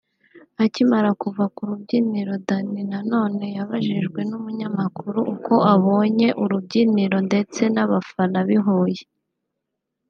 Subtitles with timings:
[0.63, 0.97] Akiva
[1.55, 9.03] ku rubyiniro Danny Nanone yabajijwe n'umunyamakuru uko abonye urubyiniro ndetse n’abafana b’i Huye